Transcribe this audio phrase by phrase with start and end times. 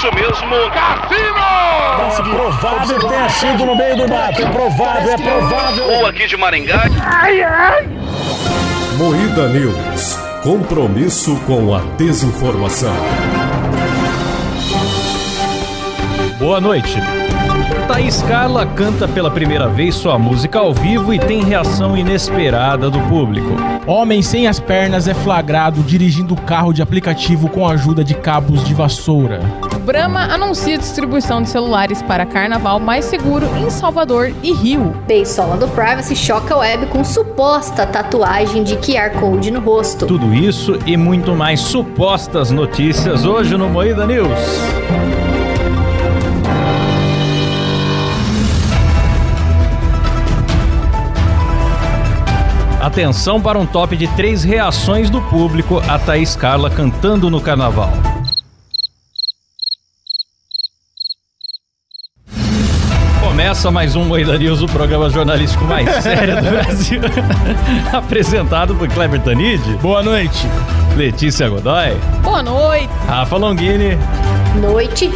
[0.00, 1.36] isso mesmo, Cassino!
[2.18, 4.40] É provável que tenha sido no meio do mato.
[4.40, 5.84] É provável, é provável.
[5.92, 6.84] Ou aqui de Maringá.
[8.96, 10.18] Moída News.
[10.42, 12.94] Compromisso com a desinformação.
[16.38, 16.98] Boa noite.
[17.86, 23.00] Thaís Carla canta pela primeira vez sua música ao vivo e tem reação inesperada do
[23.02, 23.50] público.
[23.86, 28.64] Homem sem as pernas é flagrado dirigindo carro de aplicativo com a ajuda de cabos
[28.64, 29.40] de vassoura.
[29.80, 34.94] Brahma anuncia distribuição de celulares para carnaval mais seguro em Salvador e Rio.
[35.06, 40.06] Beisola do Privacy choca a web com suposta tatuagem de QR Code no rosto.
[40.06, 44.38] Tudo isso e muito mais supostas notícias hoje no Moída News.
[52.80, 57.92] Atenção para um top de três reações do público a Thaís Carla cantando no carnaval.
[63.40, 67.00] Começa mais um Moeda News, o programa jornalístico mais sério do Brasil.
[67.90, 70.46] Apresentado por Kleber Tanid, Boa noite.
[70.94, 72.90] Letícia Godoy, Boa noite.
[73.08, 73.96] Rafa Longini.
[74.60, 75.10] Noite.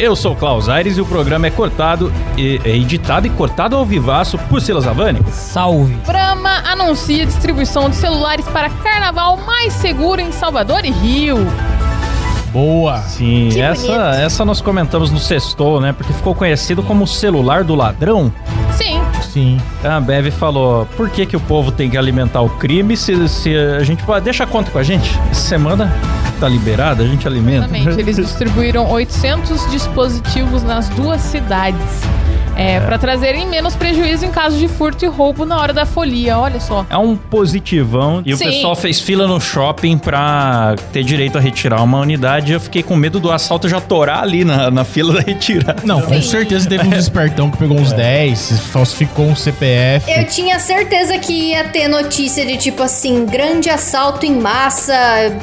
[0.00, 3.76] Eu sou o Klaus Aires e o programa é cortado, e, é editado e cortado
[3.76, 5.20] ao vivaço por Silas Havani.
[5.30, 5.94] Salve.
[6.04, 11.46] Brahma anuncia distribuição de celulares para carnaval mais seguro em Salvador e Rio.
[12.54, 12.98] Boa.
[13.02, 14.00] Sim, Que essa, bonito.
[14.22, 15.92] essa nós comentamos no Sextou, né?
[15.92, 18.32] Porque ficou conhecido como o celular do ladrão.
[18.72, 19.02] Sim,
[19.32, 19.60] Sim.
[19.82, 23.54] A Bev falou: por que, que o povo tem que alimentar o crime se, se
[23.56, 24.24] a gente pode.
[24.24, 25.10] Deixa a conta com a gente.
[25.30, 25.92] Essa semana
[26.38, 27.66] tá liberada, a gente alimenta.
[27.66, 28.00] exatamente.
[28.00, 32.02] Eles distribuíram 800 dispositivos nas duas cidades.
[32.56, 36.38] É, Pra trazerem menos prejuízo em caso de furto e roubo na hora da folia,
[36.38, 36.84] olha só.
[36.90, 38.22] É um positivão.
[38.24, 38.44] E Sim.
[38.44, 42.52] o pessoal fez fila no shopping pra ter direito a retirar uma unidade.
[42.52, 45.82] Eu fiquei com medo do assalto já torar ali na, na fila da retirada.
[45.84, 50.10] Não, com certeza teve uns espertão que pegou uns 10, falsificou um CPF.
[50.10, 54.94] Eu tinha certeza que ia ter notícia de tipo assim, grande assalto em massa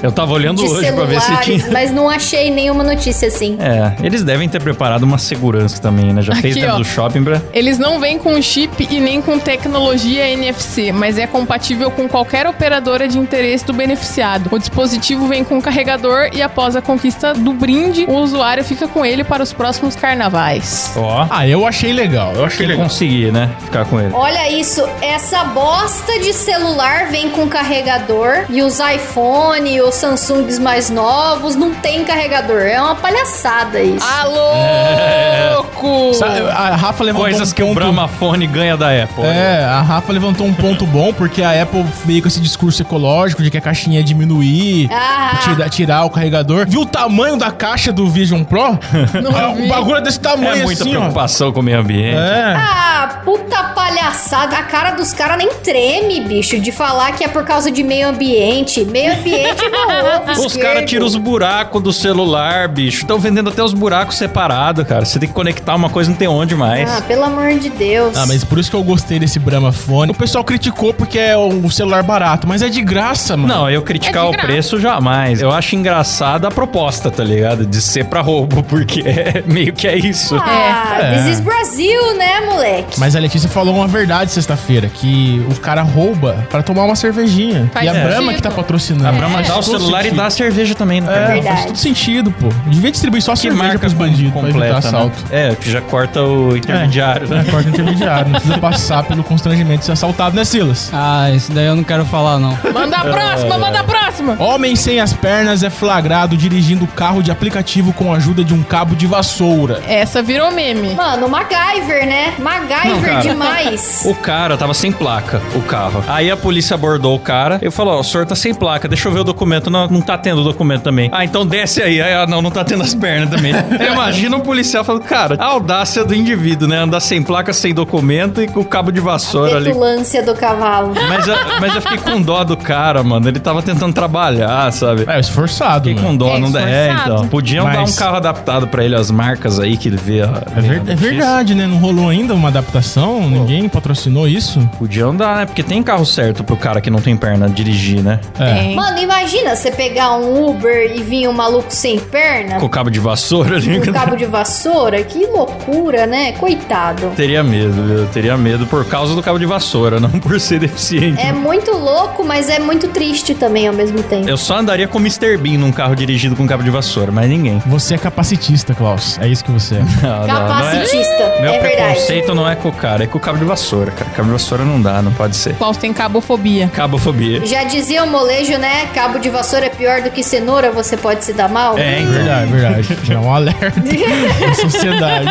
[0.02, 1.66] Eu tava olhando hoje pra ver se tinha.
[1.72, 3.58] mas não achei nenhuma notícia assim.
[3.60, 6.22] É, eles devem ter preparado uma segurança também, né?
[6.22, 6.78] Já fez Aqui, dentro ó.
[6.80, 7.42] do shopping pra.
[7.54, 12.48] Eles não vêm com chip e nem com tecnologia NFC, mas é compatível com qualquer
[12.48, 14.50] operadora de interesse do beneficiado.
[14.52, 19.06] O dispositivo vem com carregador e após a conquista do brinde, o usuário fica com
[19.06, 20.92] ele para os próximos carnavais.
[20.96, 21.28] Ó.
[21.30, 22.34] Ah, eu achei legal.
[22.36, 22.84] Eu achei Quem legal.
[22.84, 23.50] conseguir, né?
[23.62, 24.12] Ficar com ele.
[24.14, 30.60] Olha isso, essa bosta de celular vem com carregador e os iPhone e os Samsungs
[30.60, 32.62] mais novos não tem carregador.
[32.62, 34.06] É uma palhaçada isso.
[34.06, 34.52] Alô,
[35.56, 36.14] louco!
[36.14, 37.76] Sabe, A Rafa levantou Coisas um que o ponto...
[37.76, 39.24] Bramafone ganha da Apple.
[39.24, 43.42] É, a Rafa levantou um ponto bom, porque a Apple veio com esse discurso ecológico
[43.42, 45.40] de que a caixinha ia diminuir, Ah.
[45.44, 46.66] tirar, tirar o carregador.
[46.68, 48.78] Viu o tamanho da caixa do Vision Pro?
[49.56, 49.66] Vi.
[49.66, 51.00] o bagulho é desse tamanho É muita assim, ó.
[51.00, 52.18] preocupação com o meio ambiente.
[52.18, 52.56] É.
[52.58, 54.58] Ah, puta palhaçada.
[54.58, 58.10] A cara dos caras nem treme, bicho, de falar que é por causa de meio
[58.10, 58.84] ambiente.
[58.84, 59.62] Meio ambiente
[60.36, 62.98] ovo Os caras tiram os buracos do celular, bicho.
[63.00, 65.06] Estão vendendo até os buracos separados, cara.
[65.06, 66.81] Você tem que conectar uma coisa, não tem onde mais.
[66.88, 68.16] Ah, pelo amor de Deus.
[68.18, 70.12] Ah, mas por isso que eu gostei desse Brahma Fone.
[70.12, 73.54] O pessoal criticou porque é o celular barato, mas é de graça, mano.
[73.54, 75.42] Não, eu criticar É o preço jamais.
[75.42, 77.66] Eu acho engraçada a proposta, tá ligado?
[77.66, 80.36] De ser pra roubo, porque é meio que é isso.
[80.38, 81.16] Ah, É.
[81.18, 83.00] this is Brasil, né, moleque?
[83.00, 87.70] Mas a Letícia falou uma verdade sexta-feira, que o cara rouba pra tomar uma cervejinha.
[87.74, 88.08] Faz e a sentido.
[88.10, 89.08] Brahma que tá patrocinando.
[89.08, 90.18] A Brahma dá o celular e sentido.
[90.18, 91.12] dá a cerveja também, né?
[91.12, 91.56] É, Verdade.
[91.56, 92.48] faz todo sentido, pô.
[92.68, 95.18] Devia distribuir só que cerveja pros bandidos pra evitar completa, assalto.
[95.30, 95.50] né?
[95.52, 97.44] É, que já corta o intermediário, né?
[97.48, 98.26] É, corta intermediário.
[98.26, 100.90] Não precisa passar pelo constrangimento de ser assaltado, né, Silas?
[100.94, 102.58] Ah, isso daí eu não quero falar, não.
[102.74, 104.36] Manda a próxima, manda a próxima!
[104.40, 108.64] Homem sem as pernas é flagrado dirigindo carro de aplicativo com a ajuda de um
[108.64, 109.82] cabo de vassoura.
[109.88, 110.94] Essa virou meme.
[110.94, 112.34] Mano, MacGyver, né?
[112.40, 114.04] MacGyver Não, demais.
[114.06, 116.04] O cara tava sem placa, o carro.
[116.08, 117.60] Aí a polícia abordou o cara.
[117.62, 119.70] Eu falou: Ó, o senhor tá sem placa, deixa eu ver o documento.
[119.70, 121.10] Não, não tá tendo documento também.
[121.14, 122.02] Ah, então desce aí.
[122.02, 123.54] Aí, ah, não, não tá tendo as pernas também.
[123.92, 126.78] Imagina um policial falando: Cara, a audácia do indivíduo, né?
[126.78, 129.66] Andar sem placa, sem documento e com o cabo de vassoura ali.
[129.68, 130.94] Petulância do cavalo.
[131.10, 133.28] Mas, eu- mas eu fiquei com dó do cara, mano.
[133.28, 135.06] Ele tava tentando trabalhar, sabe?
[135.08, 136.18] É, esforçado, Fiquei com mano.
[136.20, 136.62] dó, É, não dá.
[136.62, 137.28] É, então.
[137.28, 140.22] Podiam dar Mas- um carro adaptado pra ele, as marcas aí que ele vê.
[140.22, 141.66] a- É, ver- é verdade, né?
[141.68, 143.22] Não rolou ainda uma adaptação?
[143.30, 144.60] Ninguém patrocinou isso?
[144.78, 145.46] Podiam dar, né?
[145.46, 148.20] Porque tem carro certo pro cara que não tem perna dirigir, né?
[148.40, 148.74] É.
[148.76, 152.60] Mano, imagina você pegar um Uber e vinha um maluco sem perna?
[152.60, 153.80] Com o cabo de vassoura ali.
[153.86, 155.04] Com cabo de vassoura?
[155.04, 156.34] Que loucura, né?
[156.42, 157.12] Coitado.
[157.16, 158.08] Teria medo, viu?
[158.08, 161.22] Teria medo por causa do cabo de vassoura, não por ser deficiente.
[161.22, 164.28] É muito louco, mas é muito triste também ao mesmo tempo.
[164.28, 165.38] Eu só andaria com o Mr.
[165.38, 167.62] Bean num carro dirigido com cabo de vassoura, mas ninguém.
[167.68, 169.20] Você é capacitista, Klaus.
[169.20, 169.80] É isso que você é.
[170.02, 171.76] Não, não, não é- Capacitista, Meu é verdade.
[171.92, 174.10] preconceito não é com o cara, é com o cabo de vassoura, cara.
[174.10, 175.54] Cabo de vassoura não dá, não pode ser.
[175.56, 176.68] Klaus tem cabofobia.
[176.74, 177.46] Cabofobia.
[177.46, 178.88] Já dizia o molejo, né?
[178.96, 181.78] Cabo de vassoura é pior do que cenoura, você pode se dar mal?
[181.78, 182.14] É, então.
[182.14, 182.98] Verdade, verdade.
[183.12, 185.30] É um alerta da sociedade.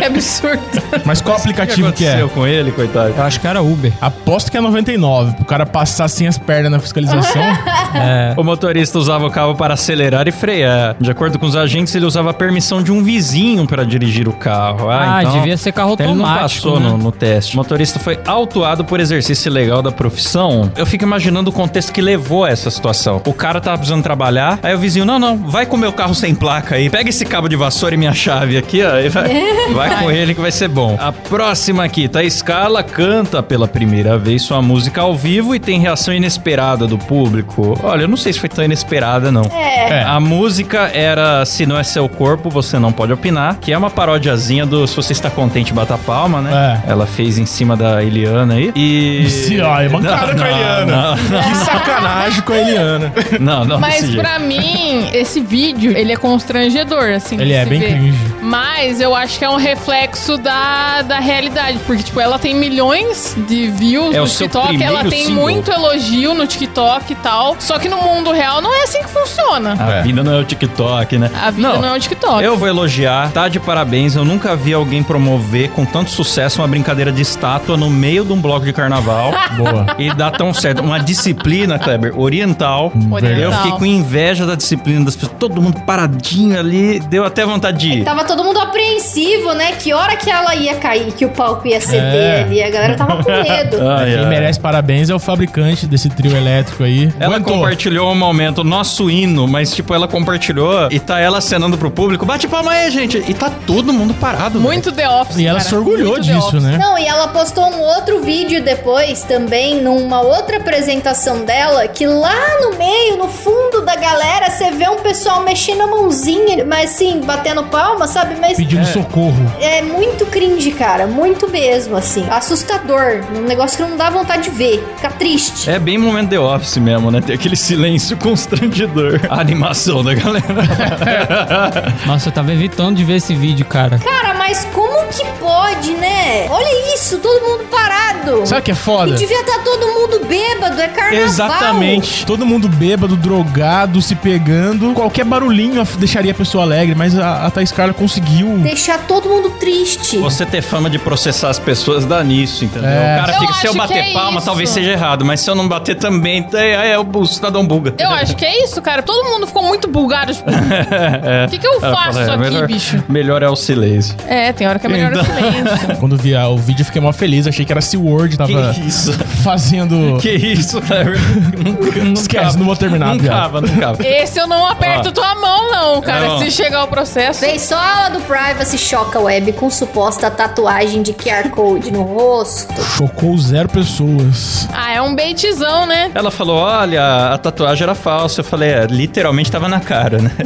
[0.00, 0.62] É absurdo.
[1.04, 2.08] Mas qual aplicativo que é?
[2.08, 3.14] aconteceu com ele, coitado?
[3.16, 3.92] Eu acho que era Uber.
[4.00, 5.34] Aposto que é 99.
[5.36, 7.42] Pro cara passar sem as pernas na fiscalização.
[7.94, 8.32] É.
[8.38, 10.96] O motorista usava o carro para acelerar e frear.
[10.98, 14.32] De acordo com os agentes, ele usava a permissão de um vizinho para dirigir o
[14.32, 14.88] carro.
[14.88, 15.34] Ah, Ah, então...
[15.34, 16.40] devia ser carro Ele não automático.
[16.70, 16.88] passou né?
[16.88, 17.52] no, no teste.
[17.52, 20.72] O motorista foi autuado por exercício ilegal da profissão.
[20.74, 23.20] Eu fico imaginando o contexto que levou a essa situação.
[23.26, 26.14] O cara tava precisando trabalhar, aí o vizinho, não, não, vai com o meu carro
[26.14, 29.28] sem placa aí, pega esse cabo de vassoura e minha chave aqui, ó, e vai,
[29.74, 30.96] vai com ele que vai ser bom.
[31.00, 35.80] A próxima aqui, tá Scala canta pela primeira vez sua música ao vivo e tem
[35.80, 37.78] reação inesperada do público.
[37.82, 39.42] Olha, eu não sei se foi tão inesperada, não.
[39.42, 40.04] É.
[40.04, 43.90] A música era Se Não É Seu Corpo, Você Não Pode Opinar, que é uma
[43.90, 46.80] paródiazinha do Se Você Está Contente, Bata Palma, né?
[46.86, 46.92] É.
[46.92, 48.72] Ela fez em cima da Eliana aí.
[48.76, 49.28] E.
[49.28, 51.16] Se, ó, é mancada com a Eliana.
[51.16, 53.12] Que sacanagem com a Eliana.
[53.40, 57.40] Não, não, não Mas pra mim, esse vídeo, ele é constrangedor, assim.
[57.40, 57.98] Ele é bem ver.
[57.98, 58.31] cringe.
[58.42, 61.78] Mas eu acho que é um reflexo da, da realidade.
[61.86, 64.82] Porque, tipo, ela tem milhões de views É no TikTok.
[64.82, 65.42] Ela tem single.
[65.42, 67.56] muito elogio no TikTok e tal.
[67.60, 69.76] Só que no mundo real não é assim que funciona.
[69.78, 70.02] A É.
[70.02, 71.30] vida não é o TikTok, né?
[71.40, 72.42] A vida não, é o TikTok.
[72.42, 74.16] Eu vou elogiar, tá de parabéns.
[74.16, 78.32] Eu nunca vi alguém promover com tanto sucesso uma brincadeira de estátua no meio de
[78.32, 79.30] um bloco de carnaval.
[79.56, 79.86] Boa.
[79.98, 80.82] E dá tão certo.
[80.82, 82.92] Uma disciplina, Kleber, oriental.
[83.10, 83.40] Oriental.
[83.40, 85.36] Eu fiquei com inveja da disciplina das pessoas.
[85.38, 86.98] Todo mundo paradinho ali.
[87.00, 88.04] Deu até vontade de ir.
[88.04, 89.72] Tava todo mundo apreensivo, né?
[89.72, 92.42] Que hora que ela ia cair, que o palco ia ceder É.
[92.42, 92.62] ali.
[92.62, 93.88] A galera tava com medo.
[93.88, 94.26] Ai, Quem ai.
[94.26, 97.12] merece parabéns é o fabricante desse trio elétrico aí.
[97.20, 97.54] Ela Aguentou.
[97.56, 102.24] compartilhou um momento, nosso hino, mas tipo, ela compartilhou e tá ela acenando pro público.
[102.24, 103.18] Bate palma aí, gente.
[103.28, 104.58] E tá todo mundo parado.
[104.60, 105.36] Muito The Office.
[105.36, 105.68] E ela cara.
[105.68, 106.78] se orgulhou Muito disso, né?
[106.78, 112.60] Não, e ela postou um outro vídeo depois também, numa outra apresentação dela, que lá
[112.62, 117.20] no meio, no fundo da galera, você vê um pessoal mexendo a mãozinha, mas assim,
[117.20, 118.21] batendo palma, sabe?
[118.40, 119.52] Mas Pedindo socorro.
[119.60, 121.06] é muito cringe, cara.
[121.06, 122.26] Muito mesmo, assim.
[122.30, 123.20] Assustador.
[123.34, 124.84] Um negócio que não dá vontade de ver.
[124.96, 125.70] Fica triste.
[125.70, 127.20] É bem momento The Office mesmo, né?
[127.20, 129.20] Tem aquele silêncio constrangedor.
[129.28, 131.94] A animação da galera.
[132.06, 133.98] Nossa, eu tava evitando de ver esse vídeo, cara.
[133.98, 136.46] Cara, mas como que pode, né?
[136.48, 138.46] Olha isso, todo mundo parado.
[138.46, 139.10] Sabe o que é foda?
[139.12, 141.24] E devia estar todo mundo bêbado, é carnaval.
[141.24, 142.24] Exatamente.
[142.26, 144.92] Todo mundo bêbado, drogado, se pegando.
[144.94, 148.58] Qualquer barulhinho deixaria a pessoa alegre, mas a, a Thaís Carla conseguiu.
[148.58, 150.18] Deixar todo mundo triste.
[150.18, 152.88] Você ter fama de processar as pessoas dá nisso, entendeu?
[152.90, 153.14] É.
[153.16, 154.46] O cara Eu fica, se eu bater é palma, isso.
[154.46, 157.94] talvez seja errado, mas se eu não bater também, é, é o cidadão buga.
[157.98, 159.02] Eu acho que é isso, cara.
[159.02, 160.32] Todo mundo ficou muito bulgaro.
[160.42, 163.04] Tipo, o que, que eu faço fala, é, aqui, melhor, bicho?
[163.08, 164.14] Melhor é o silêncio.
[164.26, 165.24] É, tem hora que é melhor o Então.
[165.24, 165.96] silêncio.
[166.00, 167.46] Quando vi a- o vídeo, eu fiquei mó feliz.
[167.46, 169.12] Achei que era SeaWorld, tava Que isso?
[169.42, 170.18] fazendo.
[170.20, 171.18] Que isso, Kleber?
[171.64, 172.56] Não- não Esquece, cava.
[172.58, 174.06] não vou terminar, Não cava, não cava.
[174.06, 175.12] Esse eu não aperto Ó.
[175.12, 176.28] tua mão, não, cara.
[176.28, 176.38] Não.
[176.40, 177.40] Se chegar o processo.
[177.40, 182.02] Vem só a aula do Privacy Choca Web com suposta tatuagem de QR Code no
[182.02, 182.72] rosto.
[182.96, 184.68] Chocou zero pessoas.
[184.72, 186.10] Ah, é um baitzão, né?
[186.14, 188.40] Ela falou: olha, a tatuagem era falsa.
[188.40, 190.30] Eu falei, é, literalmente tava na cara, né?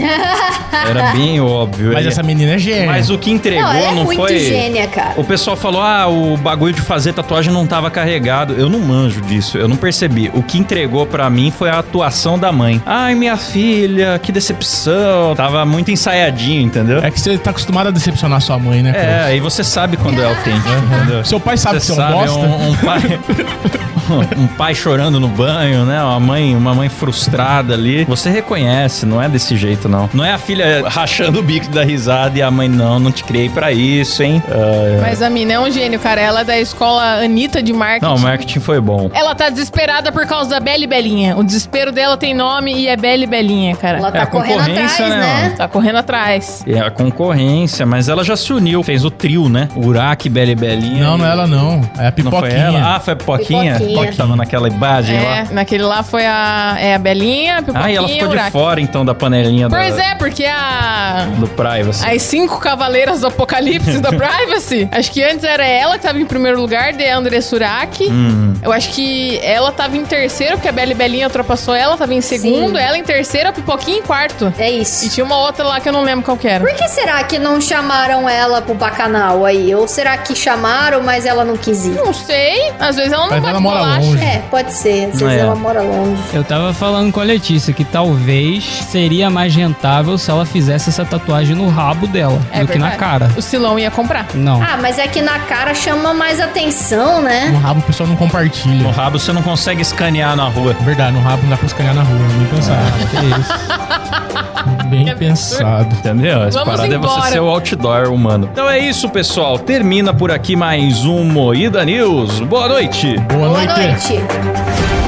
[0.88, 1.88] Era bem óbvio.
[1.92, 2.86] Mas Ele- essa menina é gênia.
[2.86, 4.38] Mas o que entregou Não, ela é não muito foi.
[4.38, 5.14] gênia, cara.
[5.16, 8.54] O pessoal falou: ah, o bagulho de fazer tatuagem não tava carregado.
[8.54, 10.30] Eu não manjo disso, eu não percebi.
[10.34, 12.80] O que entregou pra mim foi a atuação da mãe.
[12.84, 15.34] Ai, minha filha, que decepção.
[15.34, 16.98] Tava muito ensaiadinho, entendeu?
[17.02, 18.92] É que você tá acostumado a decepcionar sua mãe, né?
[18.94, 21.24] É, aí você sabe quando é autêntico, entendeu?
[21.24, 22.38] Seu pai sabe que você é um bosta?
[22.38, 23.20] Um, um pai,
[24.36, 26.02] um pai chorando no banho, né?
[26.02, 28.04] Uma mãe, uma mãe frustrada ali.
[28.04, 30.08] Você reconhece, não é desse jeito, não.
[30.14, 33.24] Não é a filha rachando o bico da risada e a mãe, não, não te
[33.24, 34.42] criei pra isso, hein?
[34.48, 35.00] É.
[35.00, 36.20] Mas a mina é um gênio, cara.
[36.20, 38.04] Ela é da escola Anitta de marketing.
[38.06, 39.10] Não, o marketing foi bom.
[39.12, 41.36] Ela tá desesperada por causa da Belle Belinha.
[41.36, 43.98] O desespero dela tem nome e é Belle Belinha, cara.
[43.98, 45.54] Ela É, tá a correndo concorrência, atrás, né, né?
[45.56, 46.64] Tá correndo atrás.
[46.66, 47.25] É a concorrência.
[47.26, 48.82] Concorrência, mas ela já se uniu.
[48.82, 49.68] Fez o trio, né?
[49.76, 51.02] Uraque, Bela e Belinha.
[51.04, 51.80] Não, não é ela não.
[51.98, 52.60] É a Não foi pipoquinha.
[52.62, 52.96] ela?
[52.96, 53.74] Ah, foi a Pipoquinha?
[53.78, 54.06] Pipoquinha.
[54.10, 55.36] Que Tava naquela imagem lá.
[55.36, 58.28] É, naquele lá foi a, é a Belinha, a Pipoquinha Ah, e ela e ficou
[58.28, 61.26] de fora, então, da panelinha da, Pois é, porque a...
[61.38, 62.06] do Privacy.
[62.08, 64.88] As cinco cavaleiras do apocalipse da Privacy.
[64.92, 68.08] Acho que antes era ela que tava em primeiro lugar, de André Suraki.
[68.08, 68.54] Hum.
[68.62, 72.14] Eu acho que ela tava em terceiro, porque a Bela e Belinha ultrapassou ela, tava
[72.14, 72.76] em segundo.
[72.78, 72.82] Sim.
[72.84, 74.52] Ela em terceiro, a Pipoquinha em quarto.
[74.58, 75.08] É E isso.
[75.10, 76.64] tinha uma outra lá que eu não lembro qual que era.
[76.64, 79.74] Por que será que não chamaram ela pro bacanal aí?
[79.74, 81.90] Ou será que chamaram, mas ela não quis ir?
[81.90, 82.72] Não sei.
[82.78, 84.00] Às vezes ela não Mas bate ela mora bolacha.
[84.06, 84.24] longe.
[84.24, 85.10] É, pode ser.
[85.12, 85.38] Às vezes É.
[85.40, 86.22] ela mora longe.
[86.32, 91.04] Eu tava falando com a Letícia que talvez seria mais rentável se ela fizesse essa
[91.04, 92.96] tatuagem no rabo dela É do que na verdade.
[92.98, 93.30] cara.
[93.36, 94.26] O Silão ia comprar.
[94.34, 94.62] Não.
[94.62, 97.58] Ah, mas é que na cara chama mais atenção, No né?
[97.62, 98.82] rabo o pessoal não compartilha.
[98.82, 100.74] No rabo você não consegue escanear na rua.
[100.80, 102.18] Verdade, no rabo não dá pra escanear na rua.
[102.38, 102.80] Bem pensado.
[102.80, 104.55] Ah, que isso.
[104.86, 105.18] Bem absurdo.
[105.18, 105.94] pensado.
[105.96, 106.42] Entendeu?
[106.44, 107.30] Essa Vamos parada é você embora.
[107.32, 108.48] ser o outdoor humano.
[108.52, 109.58] Então é isso, pessoal.
[109.58, 112.40] Termina por aqui mais um Moída News.
[112.40, 113.16] Boa noite.
[113.28, 114.12] Boa, Boa noite.
[114.14, 115.05] noite.